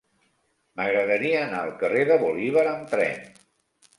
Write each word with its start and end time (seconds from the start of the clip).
M'agradaria 0.79 1.41
anar 1.49 1.59
al 1.65 1.73
carrer 1.83 2.05
de 2.11 2.17
Bolívar 2.23 2.63
amb 2.73 2.91
tren. 2.95 3.21